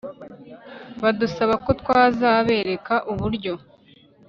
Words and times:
badusaba 1.01 1.53
ko 1.63 1.71
twazabereka 1.81 2.93
uburyo 3.11 3.53